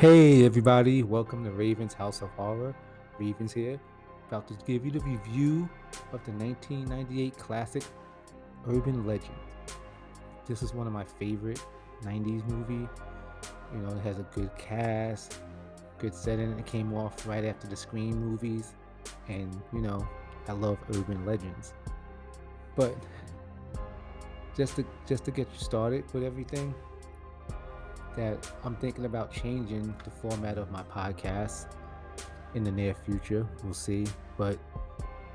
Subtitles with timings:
[0.00, 2.74] Hey everybody, welcome to Raven's House of Horror.
[3.18, 3.78] Ravens here,
[4.28, 5.68] about to give you the review
[6.14, 7.82] of the 1998 classic
[8.66, 9.36] Urban Legend.
[10.46, 11.62] This is one of my favorite
[12.02, 12.88] 90s movie.
[13.74, 15.38] You know, it has a good cast,
[15.98, 16.58] good setting.
[16.58, 18.72] It came off right after the Scream movies,
[19.28, 20.08] and you know,
[20.48, 21.74] I love urban legends.
[22.74, 22.96] But
[24.56, 26.74] just to just to get you started with everything,
[28.16, 31.66] that I'm thinking about changing the format of my podcast
[32.54, 33.46] in the near future.
[33.62, 34.06] We'll see.
[34.36, 34.58] But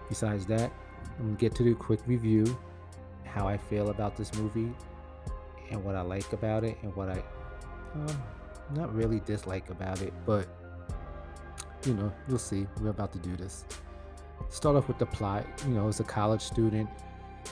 [0.10, 0.72] besides that,
[1.20, 2.58] I'm gonna get to the quick review,
[3.24, 4.74] how I feel about this movie,
[5.70, 7.24] and what I like about it, and what I
[7.96, 8.24] um,
[8.74, 10.48] not really dislike about it, but
[11.86, 12.68] you know, you'll see.
[12.82, 13.66] We're about to do this.
[14.50, 15.46] Start off with the plot.
[15.68, 16.90] You know, as a college student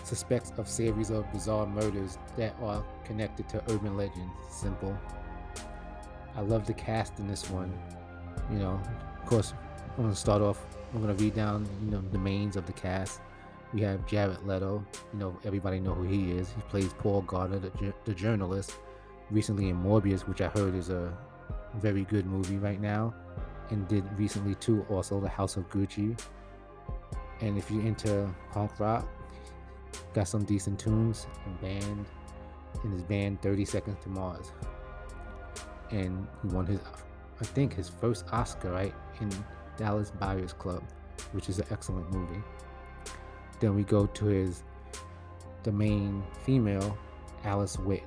[0.03, 4.33] suspects of series of bizarre murders that are connected to urban legends.
[4.49, 4.97] Simple.
[6.35, 7.71] I love the cast in this one.
[8.51, 8.81] You know,
[9.21, 9.53] of course,
[9.97, 10.59] I'm gonna start off.
[10.93, 13.21] I'm gonna read down, you know, the mains of the cast.
[13.73, 14.85] We have Jared Leto.
[15.13, 16.49] You know, everybody know who he is.
[16.49, 18.77] He plays Paul Gardner, the, the journalist.
[19.31, 21.15] Recently in Morbius, which I heard is a
[21.75, 23.13] very good movie right now,
[23.69, 24.85] and did recently too.
[24.89, 26.19] Also, The House of Gucci.
[27.41, 29.07] And if you're into punk rock,
[30.13, 32.05] got some decent tunes and band
[32.83, 34.51] in his band 30 Seconds to Mars.
[35.91, 36.79] And he won his,
[37.39, 39.31] I think, his first Oscar, right, in
[39.77, 40.83] Dallas Buyers Club,
[41.31, 42.41] which is an excellent movie.
[43.59, 44.63] Then we go to his,
[45.63, 46.97] the main female,
[47.45, 48.03] Alicia Witt.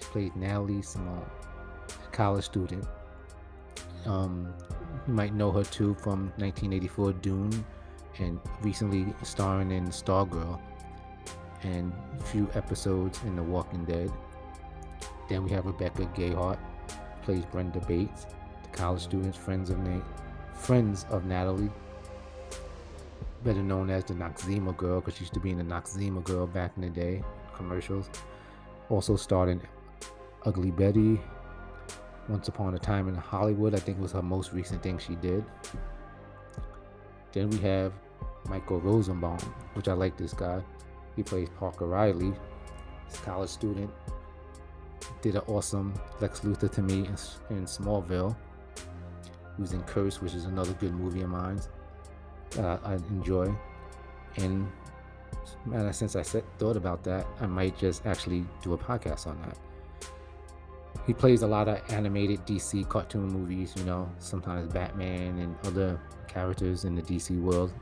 [0.00, 1.26] She played Natalie Simone,
[2.12, 2.86] college student.
[4.04, 4.54] Um,
[5.06, 7.64] you might know her too from 1984 Dune
[8.18, 10.60] and recently starring in Stargirl
[11.66, 14.10] and a few episodes in The Walking Dead.
[15.28, 16.58] Then we have Rebecca Gayheart,
[17.22, 18.26] plays Brenda Bates,
[18.62, 20.02] the college students, friends of Nate,
[20.54, 21.70] friends of Natalie,
[23.42, 26.46] better known as the Noxzema Girl, because she used to be in the Noxzema Girl
[26.46, 27.22] back in the day
[27.54, 28.08] commercials.
[28.88, 29.60] Also starred in
[30.44, 31.20] Ugly Betty,
[32.28, 33.74] Once Upon a Time in Hollywood.
[33.74, 35.44] I think was her most recent thing she did.
[37.32, 37.92] Then we have
[38.48, 39.38] Michael Rosenbaum,
[39.74, 40.62] which I like this guy.
[41.16, 42.32] He plays Parker Riley,
[43.06, 43.90] he's a college student.
[45.22, 47.16] Did an awesome Lex Luthor to me in,
[47.50, 48.36] in Smallville.
[49.56, 51.60] He was in Curse, which is another good movie of mine
[52.58, 53.54] uh, I enjoy.
[54.36, 54.70] And
[55.64, 59.40] man, since I said, thought about that, I might just actually do a podcast on
[59.42, 59.58] that.
[61.06, 66.00] He plays a lot of animated DC cartoon movies, you know, sometimes Batman and other
[66.26, 67.72] characters in the DC world.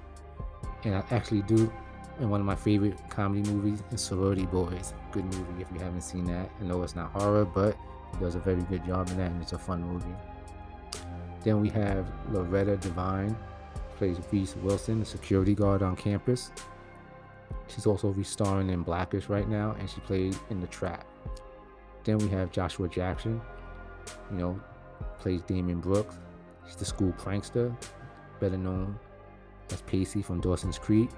[0.84, 1.72] And I actually do
[2.18, 4.94] and one of my favorite comedy movies is Sorority Boys.
[5.10, 6.50] Good movie if you haven't seen that.
[6.60, 7.76] I know it's not horror, but
[8.12, 10.14] he does a very good job in that, and it's a fun movie.
[11.42, 13.36] Then we have Loretta Devine,
[13.96, 16.52] plays Reese Wilson, the security guard on campus.
[17.66, 21.04] She's also restarring in Blackish right now, and she played in The Trap.
[22.04, 23.40] Then we have Joshua Jackson,
[24.30, 24.60] you know,
[25.18, 26.16] plays Damien Brooks.
[26.64, 27.74] He's the school prankster,
[28.40, 28.98] better known
[29.70, 31.10] as Pacey from Dawson's Creek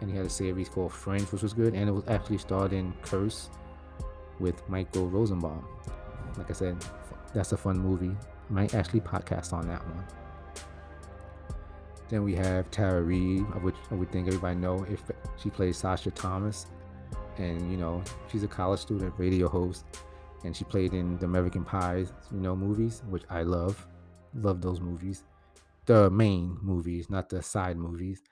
[0.00, 2.72] and he had a series called Fringe, which was good, and it was actually starred
[2.72, 3.50] in Curse
[4.38, 5.66] with Michael Rosenbaum.
[6.36, 6.76] Like I said,
[7.34, 8.16] that's a fun movie.
[8.48, 10.04] Might actually podcast on that one.
[12.08, 15.02] Then we have Tara Reid, of which I would think everybody know if
[15.36, 16.66] she plays Sasha Thomas,
[17.36, 19.84] and you know she's a college student, radio host,
[20.44, 23.86] and she played in the American Pies, you know, movies, which I love.
[24.34, 25.24] Love those movies.
[25.86, 28.22] The main movies, not the side movies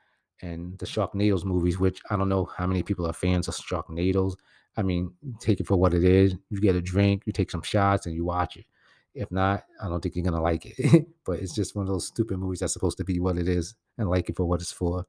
[0.42, 4.34] and the Sharknadoes movies, which I don't know how many people are fans of Sharknadoes.
[4.76, 6.34] I mean, take it for what it is.
[6.50, 8.66] You get a drink, you take some shots, and you watch it.
[9.14, 11.06] If not, I don't think you're gonna like it.
[11.24, 13.74] but it's just one of those stupid movies that's supposed to be what it is
[13.96, 15.06] and like it for what it's for.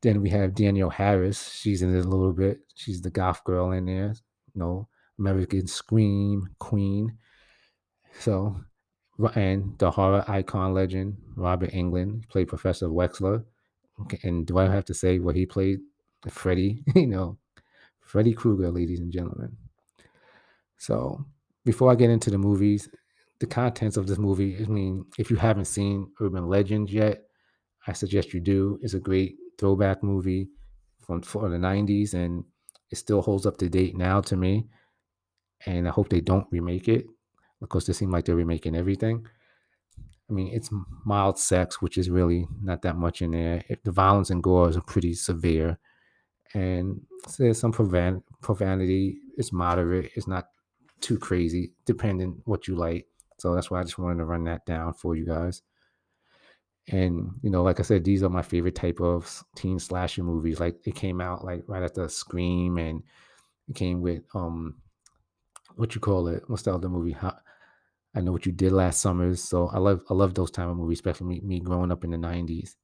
[0.00, 1.52] Then we have Danielle Harris.
[1.52, 2.60] She's in it a little bit.
[2.74, 4.14] She's the goth girl in there.
[4.54, 4.88] Know,
[5.18, 7.18] American Scream Queen.
[8.20, 8.60] So,
[9.34, 13.44] and the horror icon legend Robert Englund played Professor Wexler
[14.02, 15.80] Okay, and do I have to say what he played?
[16.28, 17.38] Freddy, you know,
[18.00, 19.56] Freddy Krueger, ladies and gentlemen.
[20.76, 21.24] So
[21.64, 22.88] before I get into the movies,
[23.40, 27.24] the contents of this movie, I mean, if you haven't seen Urban Legends yet,
[27.86, 28.78] I suggest you do.
[28.82, 30.48] It's a great throwback movie
[31.00, 32.44] from for the 90s and
[32.90, 34.68] it still holds up to date now to me.
[35.66, 37.06] And I hope they don't remake it.
[37.60, 39.26] because course, they seem like they're remaking everything.
[40.28, 40.70] I mean, it's
[41.04, 43.62] mild sex, which is really not that much in there.
[43.68, 45.78] If the violence and gore is pretty severe,
[46.54, 47.00] and
[47.38, 49.18] there's some profanity.
[49.36, 50.12] It's moderate.
[50.14, 50.48] It's not
[51.00, 53.06] too crazy, depending what you like.
[53.38, 55.62] So that's why I just wanted to run that down for you guys.
[56.90, 60.58] And you know, like I said, these are my favorite type of teen slasher movies.
[60.58, 63.02] Like it came out like right after Scream, and
[63.68, 64.76] it came with um,
[65.76, 66.44] what you call it?
[66.48, 67.16] What's the other movie?
[68.14, 69.42] I know what you did last summers.
[69.42, 72.10] So I love I love those type of movies, especially me, me growing up in
[72.10, 72.74] the '90s.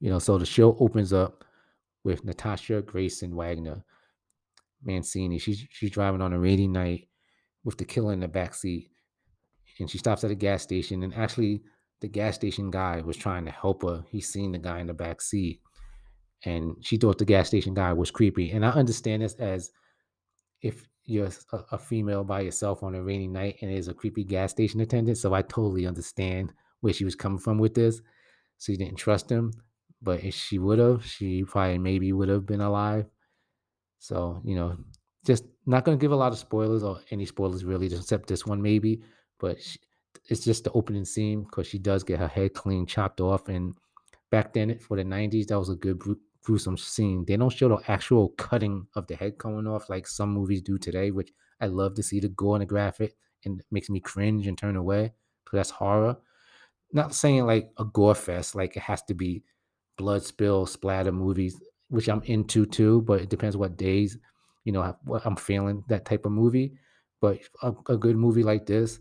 [0.00, 1.44] You know, so the show opens up
[2.04, 3.84] with Natasha Gregson Wagner
[4.82, 5.38] Mancini.
[5.38, 7.08] She's she's driving on a rainy night
[7.64, 8.90] with the killer in the back seat,
[9.78, 11.02] and she stops at a gas station.
[11.02, 11.62] And actually,
[12.00, 14.04] the gas station guy was trying to help her.
[14.08, 15.60] He's seen the guy in the back seat,
[16.44, 18.50] and she thought the gas station guy was creepy.
[18.50, 19.70] And I understand this as
[20.62, 24.24] if you're a, a female by yourself on a rainy night and there's a creepy
[24.24, 25.18] gas station attendant.
[25.18, 28.00] So I totally understand where she was coming from with this.
[28.58, 29.52] So she didn't trust him,
[30.00, 33.06] but if she would have, she probably maybe would have been alive.
[33.98, 34.76] So, you know,
[35.24, 38.46] just not going to give a lot of spoilers or any spoilers really, except this
[38.46, 39.02] one maybe.
[39.38, 39.78] But she,
[40.28, 43.48] it's just the opening scene because she does get her head clean chopped off.
[43.48, 43.74] And
[44.30, 45.98] back then, for the 90s, that was a good
[46.42, 47.24] gruesome scene.
[47.26, 50.78] They don't show the actual cutting of the head coming off like some movies do
[50.78, 54.46] today, which I love to see the gore and the graphic and makes me cringe
[54.46, 55.12] and turn away
[55.44, 56.16] because that's horror.
[56.92, 59.44] Not saying like a gore fest, like it has to be
[59.96, 64.18] blood spill splatter movies, which I'm into too, but it depends what days,
[64.64, 66.78] you know, what I'm feeling that type of movie.
[67.20, 68.98] But a, a good movie like this,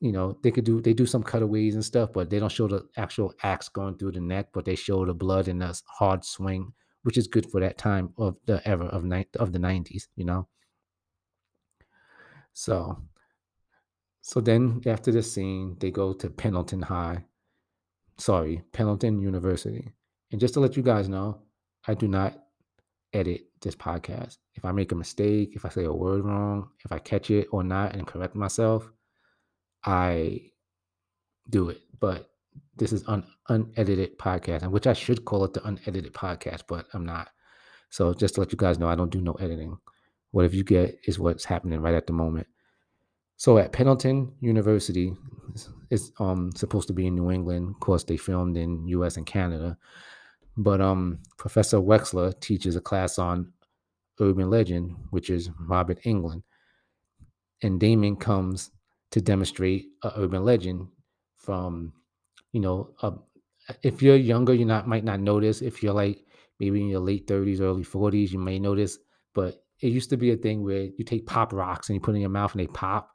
[0.00, 2.68] you know, they could do they do some cutaways and stuff, but they don't show
[2.68, 6.24] the actual axe going through the neck, but they show the blood and the hard
[6.24, 6.72] swing,
[7.02, 10.24] which is good for that time of the era of night of the nineties, you
[10.24, 10.48] know.
[12.52, 13.02] So
[14.20, 17.24] so then after the scene, they go to Pendleton High.
[18.18, 19.92] Sorry, Pendleton University.
[20.32, 21.42] And just to let you guys know,
[21.86, 22.36] I do not
[23.12, 24.38] edit this podcast.
[24.54, 27.48] If I make a mistake, if I say a word wrong, if I catch it
[27.52, 28.90] or not and correct myself,
[29.86, 30.50] I
[31.48, 31.80] do it.
[32.00, 32.28] But
[32.76, 37.06] this is an unedited podcast, which I should call it the unedited podcast, but I'm
[37.06, 37.28] not.
[37.90, 39.78] So just to let you guys know, I don't do no editing.
[40.32, 42.46] Whatever you get is what's happening right at the moment.
[43.36, 45.14] So at Pendleton University,
[45.90, 47.70] it's um supposed to be in New England.
[47.70, 49.16] Of course, they filmed in U.S.
[49.16, 49.78] and Canada,
[50.56, 53.52] but um Professor Wexler teaches a class on
[54.20, 56.42] urban legend, which is Robert Englund,
[57.62, 58.70] and Damon comes
[59.10, 60.88] to demonstrate a urban legend
[61.36, 61.92] from
[62.52, 63.12] you know uh,
[63.82, 65.62] if you're younger you not might not notice.
[65.62, 66.24] If you're like
[66.58, 68.98] maybe in your late 30s early 40s you may notice.
[69.34, 72.12] But it used to be a thing where you take pop rocks and you put
[72.12, 73.10] it in your mouth and they pop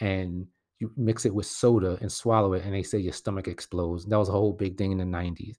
[0.00, 0.46] and
[0.78, 4.04] you mix it with soda and swallow it and they say your stomach explodes.
[4.04, 5.56] That was a whole big thing in the 90s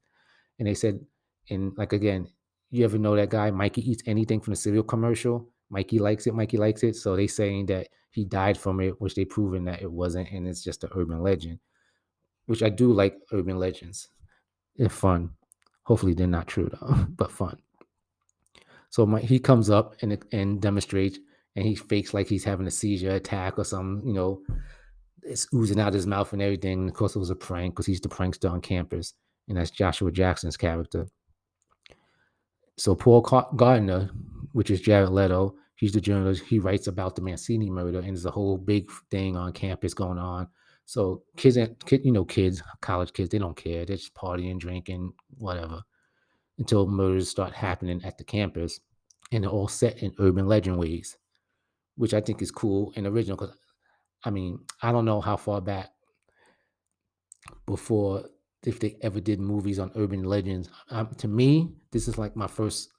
[0.59, 0.99] and they said
[1.49, 2.29] and like again
[2.71, 3.51] you ever know that guy?
[3.51, 7.27] Mikey eats anything from the cereal commercial mikey likes it mikey likes it so they
[7.27, 10.85] saying that he died from it, which they proven that it wasn't, and it's just
[10.85, 11.59] an urban legend.
[12.45, 14.07] Which I do like urban legends.
[14.77, 15.31] They're fun.
[15.83, 17.57] Hopefully they're not true though, but fun.
[18.89, 21.19] So my, he comes up and and demonstrates,
[21.57, 24.07] and he fakes like he's having a seizure attack or something.
[24.07, 24.41] You know,
[25.21, 26.79] it's oozing out his mouth and everything.
[26.79, 29.13] And of course, it was a prank because he's the prankster on campus,
[29.49, 31.05] and that's Joshua Jackson's character.
[32.77, 33.21] So Paul
[33.57, 34.09] Gardner,
[34.55, 36.45] which is Jared Leto, he's the journalist.
[36.45, 40.17] He writes about the Mancini murder, and there's a whole big thing on campus going
[40.17, 40.47] on.
[40.85, 43.85] So kids, you know, kids, college kids, they don't care.
[43.85, 45.81] They're just partying, drinking, whatever,
[46.57, 48.79] until murders start happening at the campus,
[49.33, 51.17] and they're all set in urban legend ways,
[51.97, 53.35] which I think is cool and original.
[53.35, 53.57] Because,
[54.23, 55.89] I mean, I don't know how far back
[57.65, 58.23] before
[58.65, 60.69] if they ever did movies on urban legends.
[60.91, 62.91] Um, to me, this is like my first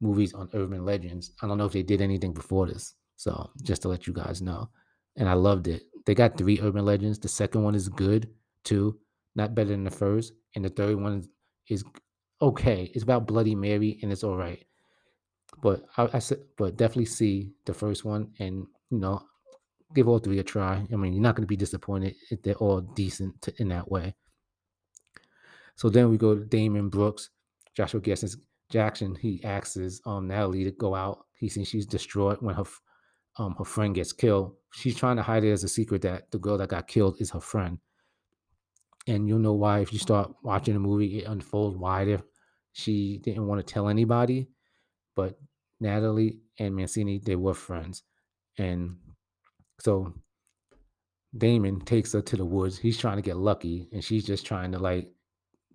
[0.00, 1.32] movies on urban legends.
[1.42, 2.94] I don't know if they did anything before this.
[3.16, 4.70] So just to let you guys know.
[5.16, 5.82] And I loved it.
[6.06, 7.18] They got three urban legends.
[7.18, 8.28] The second one is good
[8.64, 8.98] too,
[9.34, 10.32] not better than the first.
[10.54, 11.24] And the third one
[11.68, 11.84] is
[12.40, 12.90] okay.
[12.94, 14.64] It's about Bloody Mary and it's all right.
[15.60, 19.22] But I, I said, but definitely see the first one and you know,
[19.94, 20.86] give all three a try.
[20.92, 23.90] I mean, you're not going to be disappointed if they're all decent to, in that
[23.90, 24.14] way.
[25.76, 27.30] So then we go to Damon Brooks,
[27.74, 28.36] Joshua Jackson's
[28.70, 31.26] Jackson, he asks um Natalie to go out.
[31.34, 32.64] He thinks she's distraught when her
[33.38, 34.54] um her friend gets killed.
[34.72, 37.30] She's trying to hide it as a secret that the girl that got killed is
[37.30, 37.78] her friend.
[39.06, 42.22] And you'll know why if you start watching the movie, it unfolds why if
[42.72, 44.48] she didn't want to tell anybody.
[45.16, 45.38] But
[45.80, 48.02] Natalie and Mancini, they were friends.
[48.58, 48.96] And
[49.80, 50.12] so
[51.36, 52.78] Damon takes her to the woods.
[52.78, 55.10] He's trying to get lucky, and she's just trying to like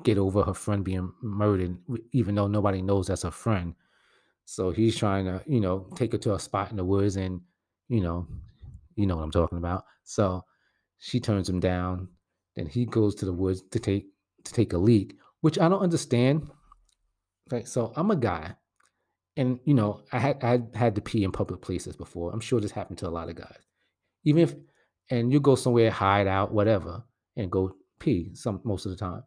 [0.03, 1.77] get over her friend being murdered,
[2.11, 3.75] even though nobody knows that's her friend.
[4.45, 7.41] So he's trying to, you know, take her to a spot in the woods, and
[7.89, 8.27] you know,
[8.95, 9.85] you know what I'm talking about.
[10.03, 10.43] So
[10.99, 12.07] She turns him down.
[12.55, 14.07] Then he goes to the woods to take
[14.45, 16.47] to take a leak, which I don't understand.
[17.51, 17.67] Right.
[17.67, 18.55] So I'm a guy.
[19.35, 22.31] And you know, I had I had, had to pee in public places before.
[22.31, 23.59] I'm sure this happened to a lot of guys.
[24.23, 24.55] Even if
[25.09, 27.03] and you go somewhere, hide out, whatever,
[27.35, 29.23] and go pee some most of the time.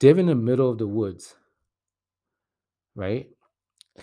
[0.00, 1.34] They're in the middle of the woods,
[2.94, 3.28] right?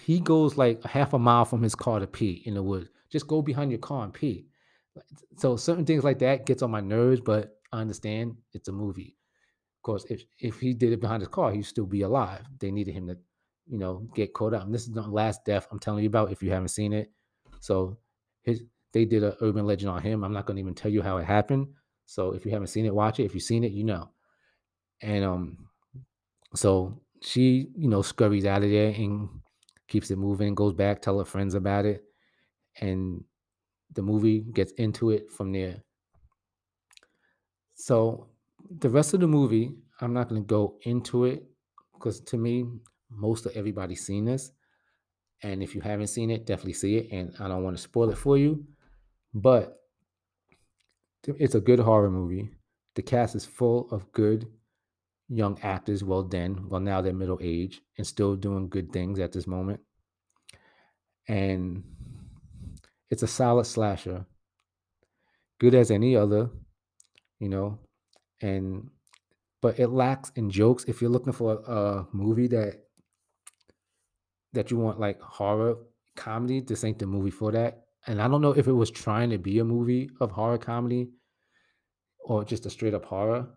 [0.02, 2.90] He goes like half a mile from his car to pee in the woods.
[3.12, 4.48] Just go behind your car and pee.
[5.38, 9.18] So certain things like that gets on my nerves, but I understand it's a movie.
[9.80, 12.42] Of course, if if he did it behind his car, he'd still be alive.
[12.60, 13.18] They needed him to,
[13.68, 14.64] you know, get caught up.
[14.64, 17.12] And this is the last death I'm telling you about if you haven't seen it.
[17.60, 17.98] So
[18.44, 20.24] his they did an urban legend on him.
[20.24, 21.68] I'm not going to even tell you how it happened.
[22.06, 23.26] So if you haven't seen it, watch it.
[23.26, 24.10] If you've seen it, you know.
[25.02, 25.68] And um,
[26.56, 29.30] so she, you know, scurries out of there and
[29.88, 32.04] keeps it moving, goes back, tell her friends about it,
[32.80, 33.24] and
[33.94, 35.84] the movie gets into it from there.
[37.76, 38.30] So
[38.70, 41.44] the rest of the movie, I'm not going to go into it
[41.94, 42.66] because to me,
[43.10, 44.52] most of everybody's seen this.
[45.42, 47.12] And if you haven't seen it, definitely see it.
[47.12, 48.66] And I don't want to spoil it for you,
[49.34, 49.82] but
[51.28, 52.50] it's a good horror movie.
[52.96, 54.48] The cast is full of good
[55.30, 56.68] young actors, well done.
[56.70, 59.80] Well, now they're middle age and still doing good things at this moment.
[61.28, 61.84] And
[63.10, 64.26] it's a solid slasher,
[65.60, 66.50] good as any other,
[67.40, 67.80] you know,
[68.42, 68.90] and
[69.62, 70.84] but it lacks in jokes.
[70.88, 72.84] If you're looking for a movie that
[74.52, 75.78] that you want like horror
[76.16, 77.86] comedy, this ain't the movie for that.
[78.06, 81.10] And I don't know if it was trying to be a movie of horror comedy
[82.20, 83.48] or just a straight up horror,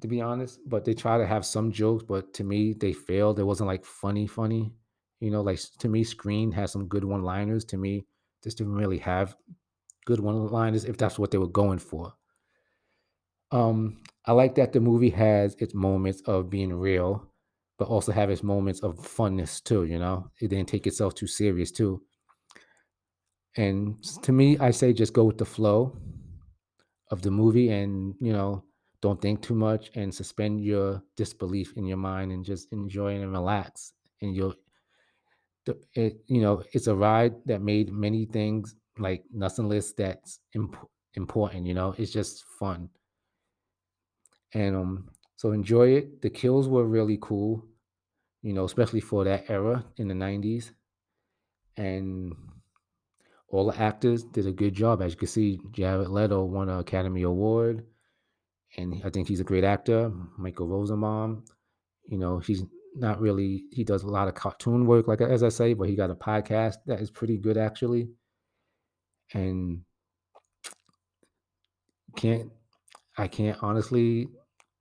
[0.00, 0.60] to be honest.
[0.66, 3.38] But they try to have some jokes, but to me, they failed.
[3.38, 4.74] It wasn't like funny, funny.
[5.20, 7.64] You know, like to me, Scream has some good one liners.
[7.66, 8.06] To me,
[8.42, 9.36] this didn't really have
[10.04, 12.14] good one liners if that's what they were going for.
[13.50, 17.30] Um, I like that the movie has its moments of being real,
[17.78, 19.84] but also have its moments of funness too.
[19.84, 22.02] You know, it didn't take itself too serious too.
[23.56, 25.96] And to me, I say just go with the flow
[27.10, 28.64] of the movie, and you know,
[29.04, 33.30] don't think too much, and suspend your disbelief in your mind, and just enjoy and
[33.32, 33.92] relax.
[34.22, 34.54] And you'll,
[35.94, 40.88] it, you know, it's a ride that made many things like nothing less that's imp-
[41.14, 41.66] important.
[41.66, 42.88] You know, it's just fun.
[44.54, 46.22] And um so enjoy it.
[46.22, 47.64] The kills were really cool
[48.44, 50.70] you know especially for that era in the 90s
[51.76, 52.34] and
[53.48, 55.00] all the actors did a good job.
[55.00, 57.84] As you can see jared leto won an academy award
[58.76, 61.44] and i think he's a great actor michael rosenbaum
[62.06, 62.64] you know he's
[62.96, 65.96] not really he does a lot of cartoon work like as i say but he
[65.96, 68.08] got a podcast that is pretty good actually
[69.32, 69.80] and
[72.16, 72.50] can't
[73.18, 74.28] i can't honestly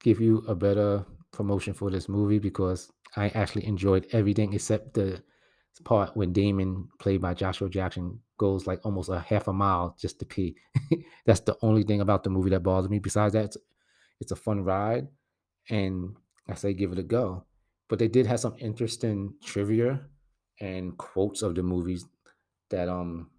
[0.04, 5.22] give you a better promotion for this movie because I actually enjoyed everything except the
[5.84, 10.20] part when Damon, played by Joshua Jackson, goes like almost a half a mile just
[10.20, 10.56] to pee.
[11.26, 13.00] That's the only thing about the movie that bothers me.
[13.00, 13.56] Besides that,
[14.20, 15.08] it's, a fun ride,
[15.70, 16.16] and
[16.48, 17.46] I say give it a go.
[17.90, 20.02] But they did have some interesting trivia
[20.60, 22.06] and quotes of the movies
[22.70, 23.30] that um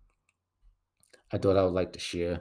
[1.33, 2.41] I thought I would like to share.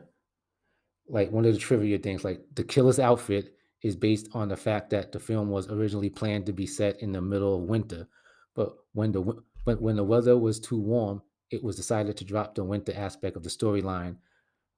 [1.08, 4.90] Like one of the trivia things, like the killer's outfit is based on the fact
[4.92, 8.08] that the film was originally planned to be set in the middle of winter,
[8.56, 9.24] but when the
[9.66, 13.36] but when the weather was too warm, it was decided to drop the winter aspect
[13.38, 14.18] of the storyline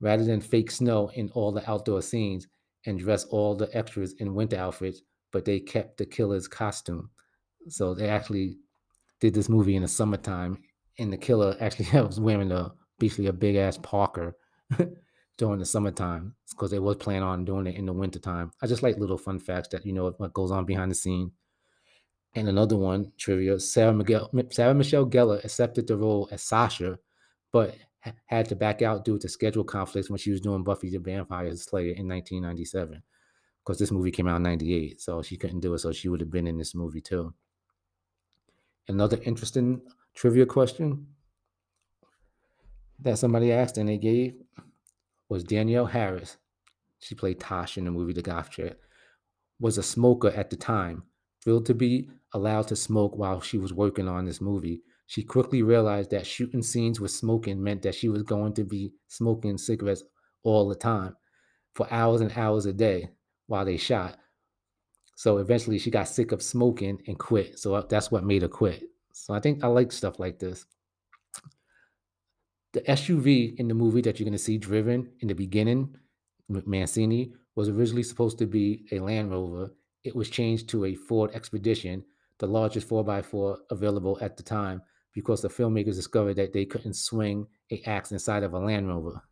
[0.01, 2.47] rather than fake snow in all the outdoor scenes
[2.85, 5.01] and dress all the extras in winter outfits,
[5.31, 7.09] but they kept the killer's costume.
[7.67, 8.59] So they actually
[9.19, 10.63] did this movie in the summertime,
[10.99, 14.35] and the killer actually was wearing a basically a big ass Parker
[15.37, 18.51] during the summertime because they was planning on doing it in the wintertime.
[18.61, 21.31] I just like little fun facts that you know what goes on behind the scene.
[22.35, 26.99] And another one trivia: Sarah Miguel, Sarah Michelle Gellar accepted the role as Sasha,
[27.51, 27.75] but
[28.25, 31.55] had to back out due to schedule conflicts when she was doing Buffy the Vampire
[31.55, 33.01] Slayer in 1997.
[33.63, 36.19] Because this movie came out in 98, so she couldn't do it, so she would
[36.19, 37.33] have been in this movie too.
[38.87, 39.81] Another interesting
[40.13, 41.07] trivia question
[42.99, 44.35] that somebody asked and they gave
[45.29, 46.37] was Danielle Harris.
[46.99, 48.77] She played Tosh in the movie The Goth Chick.
[49.59, 51.03] Was a smoker at the time.
[51.43, 54.81] Thrilled to be allowed to smoke while she was working on this movie.
[55.07, 58.93] She quickly realized that shooting scenes with smoking meant that she was going to be
[59.07, 60.03] smoking cigarettes
[60.43, 61.15] all the time
[61.73, 63.09] for hours and hours a day
[63.47, 64.17] while they shot.
[65.15, 67.59] So eventually she got sick of smoking and quit.
[67.59, 68.83] So uh, that's what made her quit.
[69.13, 70.65] So I think I like stuff like this
[72.75, 75.95] the SUV in the movie that you're going to see driven in the beginning,
[76.49, 79.71] Mancini, was originally supposed to be a Land Rover.
[80.03, 82.03] It was changed to a Ford Expedition,
[82.37, 84.81] the largest 4x4 available at the time,
[85.15, 89.23] because the filmmakers discovered that they couldn't swing a axe inside of a Land Rover.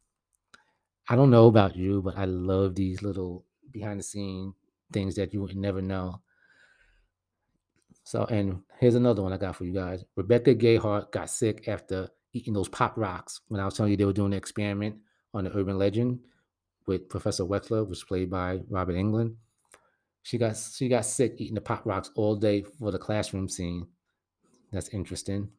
[1.09, 4.53] I don't know about you, but I love these little behind the scene
[4.91, 6.21] things that you would never know.
[8.05, 10.03] So, and here's another one I got for you guys.
[10.15, 14.05] Rebecca Gayheart got sick after eating those pop rocks when I was telling you they
[14.05, 14.95] were doing an experiment
[15.33, 16.19] on the urban legend
[16.85, 19.35] with Professor Wexler, was played by Robert Englund.
[20.21, 23.87] She got she got sick eating the pop rocks all day for the classroom scene.
[24.71, 25.49] That's interesting.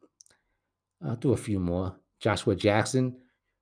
[1.03, 1.95] I'll do a few more.
[2.19, 3.17] Joshua Jackson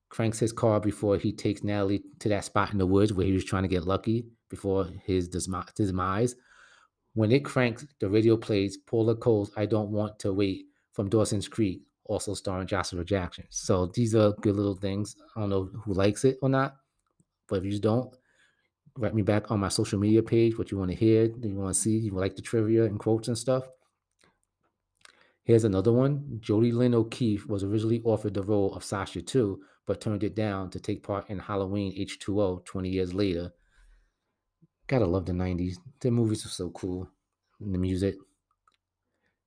[0.08, 3.32] cranks his car before he takes Natalie to that spot in the woods where he
[3.32, 6.36] was trying to get lucky before his demise.
[7.14, 11.48] When it cranks, the radio plays Paula Cole's I Don't Want to Wait from Dawson's
[11.48, 13.44] Creek, also starring Joshua Jackson.
[13.50, 15.16] So these are good little things.
[15.36, 16.76] I don't know who likes it or not,
[17.48, 18.14] but if you don't,
[18.96, 21.56] write me back on my social media page what you want to hear, do you
[21.56, 23.64] want to see, you like the trivia and quotes and stuff.
[25.44, 26.40] Here's another one.
[26.40, 30.70] Jodie Lyn O'Keefe was originally offered the role of Sasha too, but turned it down
[30.70, 33.52] to take part in Halloween H2O 20 years later.
[34.86, 35.76] Gotta love the 90s.
[36.00, 37.10] The movies were so cool.
[37.60, 38.16] And the music.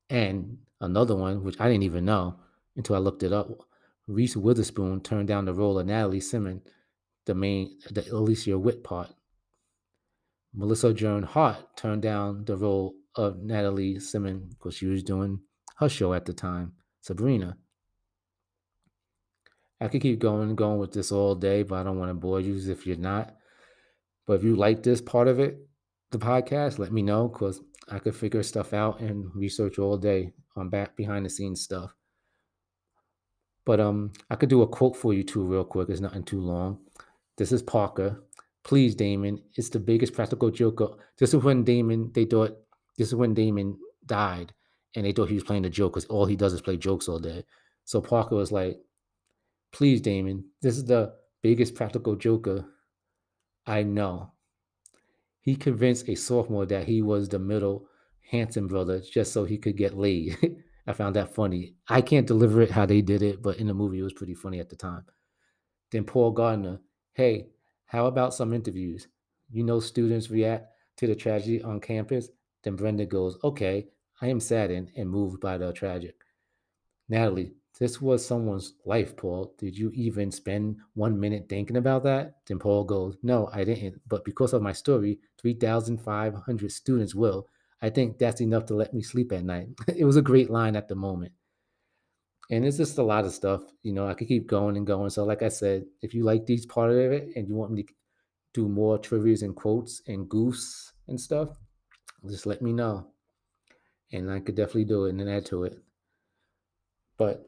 [0.10, 2.36] And another one, which I didn't even know
[2.76, 3.50] until I looked it up.
[4.08, 6.62] Reese Witherspoon turned down the role of Natalie Simon,
[7.26, 9.10] the main, the Alicia Witt part.
[10.54, 15.42] Melissa Joan Hart turned down the role of Natalie Simon because she was doing
[15.78, 17.58] her show at the time, Sabrina.
[19.80, 22.16] I could keep going and going with this all day, but I don't want to
[22.16, 23.36] bore you if you're not.
[24.26, 25.60] But if you like this part of it,
[26.12, 30.34] the podcast, let me know because I could figure stuff out and research all day
[30.56, 31.94] on back behind the scenes stuff.
[33.66, 35.90] But um, I could do a quote for you too, real quick.
[35.90, 36.80] It's nothing too long.
[37.38, 38.24] This is Parker.
[38.64, 39.42] Please, Damon.
[39.56, 41.02] It's the biggest practical joke.
[41.18, 42.12] This is when Damon.
[42.14, 42.58] They thought
[42.98, 44.54] this is when Damon died,
[44.98, 47.08] and they thought he was playing a joke because all he does is play jokes
[47.08, 47.46] all day.
[47.86, 48.80] So Parker was like,
[49.72, 50.46] "Please, Damon.
[50.62, 52.66] This is the biggest practical joker
[53.68, 54.32] I know."
[55.40, 57.88] He convinced a sophomore that he was the middle
[58.32, 60.36] Hanson brother just so he could get laid.
[60.88, 61.76] I found that funny.
[61.88, 64.34] I can't deliver it how they did it, but in the movie it was pretty
[64.34, 65.06] funny at the time.
[65.92, 66.80] Then Paul Gardner,
[67.14, 67.50] hey,
[67.86, 69.08] how about some interviews?
[69.52, 72.30] You know, students react to the tragedy on campus.
[72.64, 73.88] Then Brenda goes, okay,
[74.22, 76.16] I am saddened and moved by the tragic.
[77.10, 79.54] Natalie, this was someone's life, Paul.
[79.58, 82.38] Did you even spend one minute thinking about that?
[82.48, 84.02] Then Paul goes, No, I didn't.
[84.08, 87.48] But because of my story, 3,500 students will.
[87.82, 89.70] I think that's enough to let me sleep at night.
[89.88, 91.34] it was a great line at the moment.
[92.50, 93.62] And it's just a lot of stuff.
[93.84, 95.12] You know, I could keep going and going.
[95.12, 97.84] So, like I said, if you like these part of it and you want me
[97.84, 97.94] to
[98.54, 101.50] do more trivias and quotes and goofs and stuff,
[102.28, 103.08] just let me know.
[104.12, 105.78] And I could definitely do it and then add to it.
[107.18, 107.46] But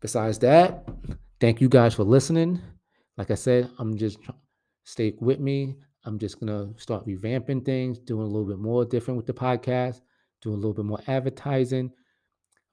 [0.00, 0.88] besides that,
[1.40, 2.60] thank you guys for listening.
[3.16, 4.18] Like I said, I'm just
[4.84, 5.76] stay with me.
[6.04, 10.02] I'm just gonna start revamping things, doing a little bit more different with the podcast,
[10.42, 11.90] doing a little bit more advertising.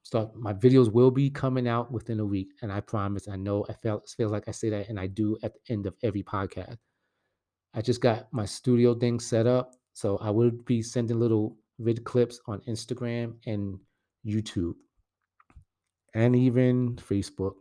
[0.02, 3.28] Start my videos will be coming out within a week, and I promise.
[3.28, 5.86] I know I feel feels like I say that, and I do at the end
[5.86, 6.76] of every podcast.
[7.72, 12.04] I just got my studio thing set up, so I will be sending little vid
[12.04, 13.78] clips on Instagram and
[14.26, 14.74] YouTube
[16.14, 17.54] and even Facebook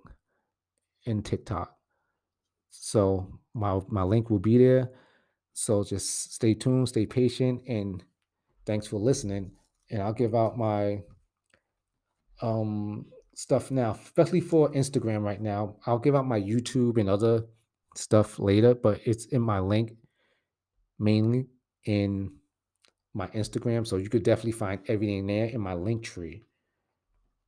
[1.05, 1.75] and TikTok.
[2.69, 4.91] So my my link will be there.
[5.53, 8.03] So just stay tuned, stay patient, and
[8.65, 9.51] thanks for listening.
[9.89, 11.01] And I'll give out my
[12.41, 15.75] um stuff now, especially for Instagram right now.
[15.85, 17.45] I'll give out my YouTube and other
[17.95, 19.93] stuff later, but it's in my link
[20.99, 21.47] mainly
[21.85, 22.31] in
[23.13, 23.85] my Instagram.
[23.85, 26.43] So you could definitely find everything there in my link tree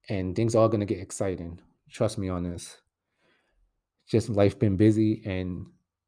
[0.10, 1.60] and things are to get exciting.
[1.90, 2.78] Trust me on this.
[4.08, 5.66] Just life been busy and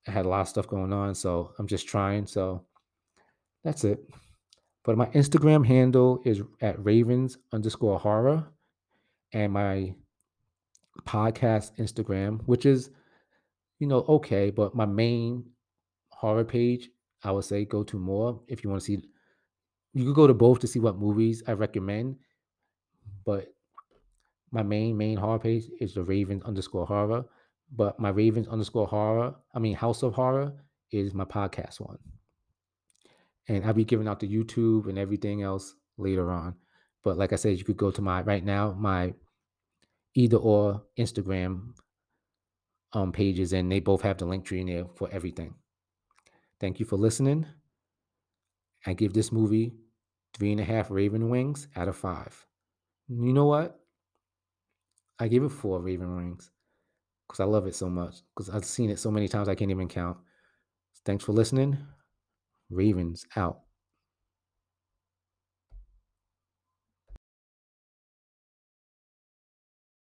[0.07, 2.27] I had a lot of stuff going on, so I'm just trying.
[2.27, 2.65] So
[3.63, 4.07] that's it.
[4.83, 8.45] But my Instagram handle is at Ravens underscore horror,
[9.33, 9.95] and my
[11.07, 12.91] podcast Instagram, which is,
[13.79, 15.45] you know, okay, but my main
[16.09, 16.89] horror page,
[17.23, 19.01] I would say go to more if you want to see.
[19.95, 22.17] You could go to both to see what movies I recommend,
[23.25, 23.47] but
[24.51, 27.23] my main main horror page is the Ravens underscore horror,
[27.71, 30.51] but my Ravens underscore horror, I mean House of Horror,
[30.91, 31.97] is my podcast one.
[33.47, 36.55] And I'll be giving out the YouTube and everything else later on.
[37.01, 39.13] But like I said, you could go to my right now my
[40.13, 41.73] either or Instagram
[42.91, 45.55] um pages, and they both have the link tree in there for everything.
[46.60, 47.45] Thank you for listening.
[48.86, 49.73] I give this movie
[50.36, 52.45] three and a half Raven Wings out of five.
[53.08, 53.80] You know what?
[55.19, 56.52] I give it four Raven Wings
[57.28, 58.17] because I love it so much.
[58.36, 60.17] Because I've seen it so many times I can't even count.
[61.06, 61.78] Thanks for listening.
[62.69, 63.62] Ravens out.